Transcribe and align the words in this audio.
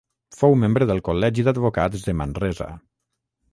Fou 0.37 0.55
membre 0.61 0.87
del 0.91 1.01
col·legi 1.09 1.45
d'advocats 1.49 2.09
de 2.09 2.17
Manresa. 2.25 2.71